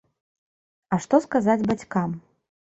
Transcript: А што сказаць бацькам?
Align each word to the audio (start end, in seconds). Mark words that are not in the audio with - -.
А 0.97 0.99
што 1.03 1.19
сказаць 1.27 1.57
бацькам? 1.69 2.19